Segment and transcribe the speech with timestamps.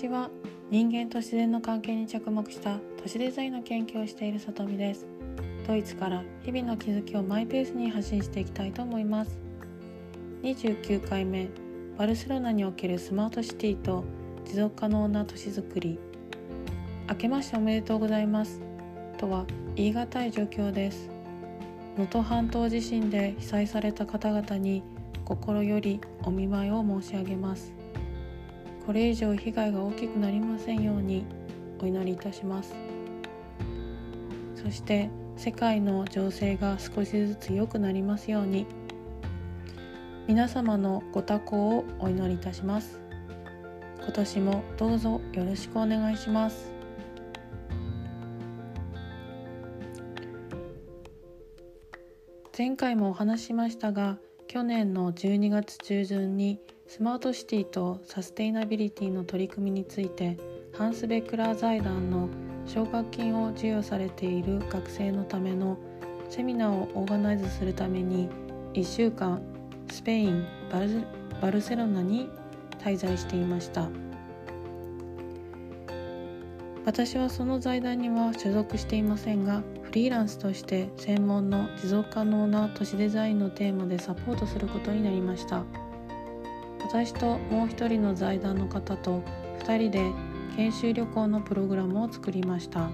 [0.00, 0.30] ちは
[0.70, 5.06] 人間と自然の関係に着目した都市デザインの研究をしている里美です。
[5.66, 9.38] ドイツから日々の気づきをマイペースに発信していきたいと思います。
[10.42, 11.50] 29回目
[11.98, 14.04] バルセロナにおけるスマートシティと
[14.46, 15.98] 持続可能な都市づくり。
[17.10, 18.62] 明けましておめでとうございます。
[19.18, 19.44] とは
[19.76, 21.10] 言い難い状況です。
[21.98, 24.82] 能登半島地震で被災された方々に
[25.26, 27.79] 心よりお見舞いを申し上げます。
[28.90, 31.24] これ以上被害が大きくなりませんように
[31.78, 32.74] お祈りいたします。
[34.56, 38.66] そして世界の情勢が少しずつ良くなりますように
[40.26, 43.00] 皆様のご多幸をお祈りいたします。
[44.02, 46.72] 今年もどうぞよろしくお願いします。
[52.58, 54.18] 前回もお話ししましたが
[54.48, 56.58] 去年の12月中旬に
[56.90, 60.36] スマートシティとサステイナビリティの取り組みについて
[60.76, 62.28] ハンス・ベクラー財団の
[62.66, 65.78] 奨学金を授与されている学生のための
[66.28, 68.28] セミナーをオーガナイズするために
[68.74, 69.40] 1週間
[69.88, 71.04] スペインバル
[71.40, 72.28] バルセロナに
[72.80, 73.88] 滞在していました
[76.84, 85.62] 私はその財団には所属していませんがフリーランスとして専門の持続可能な都市デザインのテーマでサポートすることになりました。
[86.84, 89.22] 私ともう一人の財団の方と
[89.60, 90.12] 2人で
[90.56, 92.90] 研修旅行のプログラムを作りました。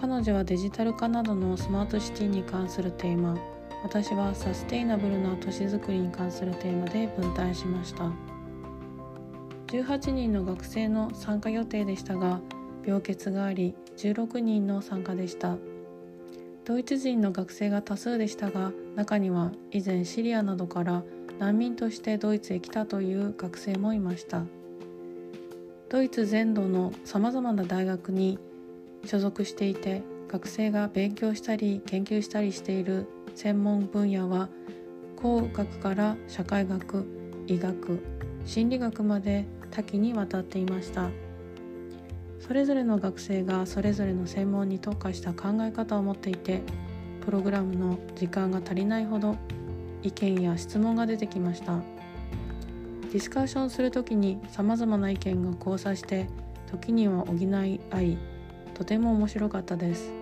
[0.00, 3.36] 彼女はデジタル化などのスマートシティに関するテーマ
[3.82, 8.10] 私はサステイナブルな都市づくりに関するテーマで分担しました。
[9.66, 12.40] 18人の学生の参加予定でしたが
[12.84, 15.56] 病欠があり16人の参加でした。
[16.64, 21.02] ドイツ人の学生が多数でしたが中には以前シリアなどから
[21.40, 24.42] 難民としてドイツへ来たという学生もいました。
[25.88, 28.38] ドイツ全土のさまざまな大学に
[29.06, 34.50] 所属していて学生が勉強したり研究したりしている専門分野は
[35.16, 37.06] 工学から社会学
[37.46, 38.04] 医学
[38.44, 41.08] 心理学まで多岐にわたっていました。
[42.38, 46.60] それぞれの学生がそれぞれの専門に特化した考え方を持っていて
[47.24, 49.36] プログラムの時間が足りないほど
[50.02, 51.78] 意見や質問が出てきました。
[53.12, 56.28] ディスカッションする時にさまざまな意見が交差して
[56.70, 58.18] 時には補い合い
[58.74, 60.12] とても面白かったです。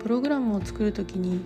[0.00, 1.40] プログラムを作る時に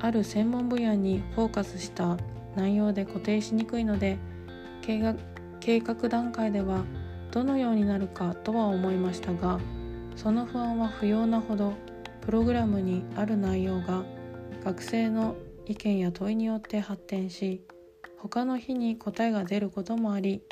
[0.00, 2.18] ある専門分野にフォーカスした
[2.56, 4.18] 内容で固定しにくいので
[4.82, 5.14] 計画
[5.60, 6.84] 計画段階では
[7.30, 9.60] どのようになるかとは思いましたが
[10.16, 11.74] その不安は不要なほど
[12.22, 14.02] プログラムにある内容が
[14.64, 17.62] 学生の意見や問いによって発展し
[18.18, 20.42] 他の日に答えが出ることもあり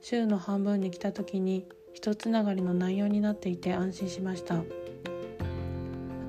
[0.00, 4.62] 週の半分に来た時に一つながりの内容になっていて安心しました。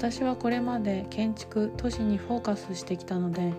[0.02, 3.54] 私はこれまで建築都市にフォーカスしてきたので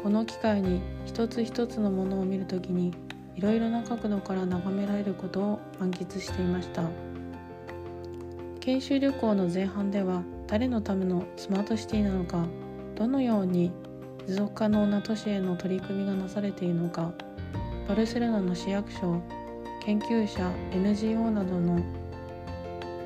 [0.00, 2.94] この機会に一つ一つのものを見るときに
[3.34, 6.84] いろいろな角度から眺められることを満喫していました。
[8.60, 12.46] 研修旅行の前半では誰のためのスマートシティなのか
[13.00, 13.72] どのように
[14.26, 17.14] 持続可能な都市への取り組みがなされているのか
[17.88, 19.22] バルセロナの市役所
[19.82, 21.78] 研究者 NGO などの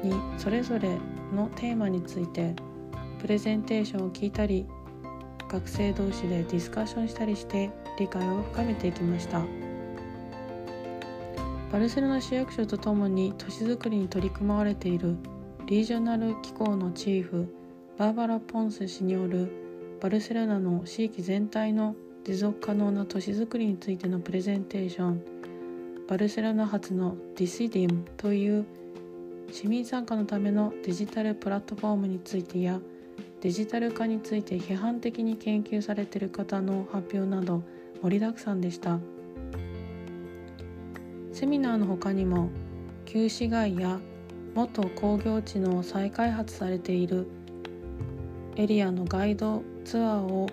[0.03, 0.99] にそれぞれ
[1.32, 2.56] のテーマについて
[3.21, 4.66] プレゼンテーションを聞いたり
[5.49, 9.41] 学生同士でディスカッションしたりして理解を深めていきました。
[11.75, 15.16] バルセロナ市役所とともに都市づくりに取り組まれている
[15.66, 17.53] リージョナル機構のチーフ
[17.99, 19.64] バーバラ・ポンス氏による
[20.00, 25.22] バルセロナの地域全体の持続可能な都市づくりについてのプレゼンテーション
[26.09, 28.66] バルセロナ発のディシディムという
[29.50, 32.81] 市民参加のためのデジタルプラットフォームについてや
[33.41, 37.62] デジタル化について批判的に研究されている方の発表など
[38.02, 38.99] 盛りだくさんでした。
[41.35, 42.49] セミナーの他にも
[43.06, 43.99] 旧市街や
[44.55, 47.26] 元工業地の再開発されている
[48.56, 50.49] エリアのガイドツアーを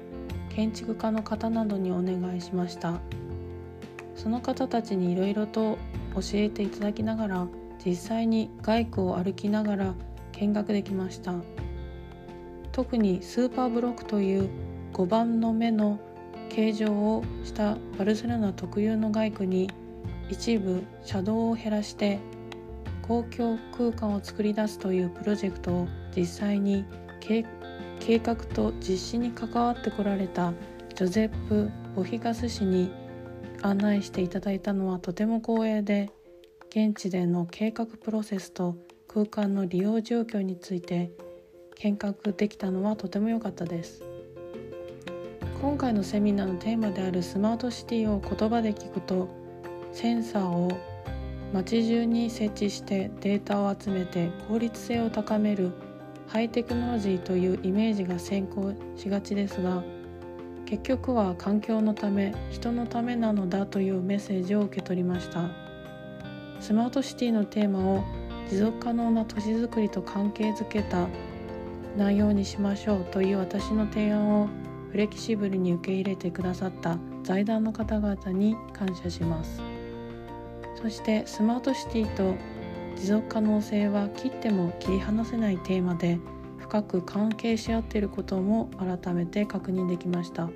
[0.49, 2.99] 建築家の方などにお願いしました。
[4.15, 5.77] その方たちにいろいろと
[6.13, 7.47] 教えていただきながら
[7.83, 9.95] 実際に外区を歩きながら
[10.33, 11.35] 見学できました。
[12.71, 14.49] 特にスーパーブロックという
[14.93, 15.99] 5番の目の
[16.49, 19.69] 形状をしたバルセロナ特有の外区に
[20.29, 22.19] 一部車道を減らして
[23.01, 26.85] 公共空間を作り出すというプロジェクトを実際に
[27.19, 27.43] 計
[27.99, 30.53] 計画と実施に関わってこられた
[30.95, 32.91] ジョゼップ・ボヒガス氏に
[33.61, 36.09] 案内していただいたのはとても光栄で
[36.69, 38.75] 現地での計画プロセスと
[39.07, 41.11] 空間の利用状況について
[41.75, 44.03] 見学できたのはとても良かったです。
[45.61, 49.29] 今回のセミナーのテーマであるスマートシティを言葉で聞くと
[49.91, 50.71] センサーを
[51.53, 55.71] 街中に設置してデータを集めて効率性を高める
[56.31, 59.83] ハイテクノロジーというイメージが先行しがちですが
[60.65, 65.49] 結局は環境のため人のためなのだというメッセージを受け取りました。
[66.61, 68.05] スマートシティのテーマを
[68.49, 71.09] 持続可能な都市づくりと関係づけた
[71.97, 74.47] 内容にしましょうという私の提案を
[74.91, 79.61] フレキシブルに受け入れてくださった財団の方々に感謝します。
[80.81, 82.35] そしてスマートシティと
[82.95, 86.19] 持続可能性は切っても切り離せないテーマで
[86.57, 90.49] 深く関係し合っていることも改めて確認できました。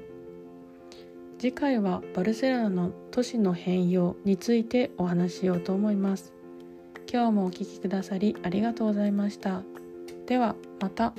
[1.37, 6.33] 次回はバルセロナの都市の変容についてお話ししようと思います。
[7.11, 9.61] 今日もお聴きくださりありがとうございました。
[10.25, 11.13] ではまた。